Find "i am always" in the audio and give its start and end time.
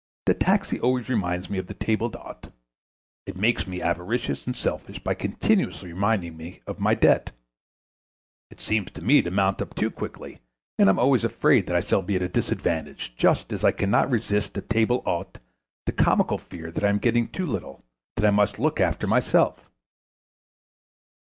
10.89-11.23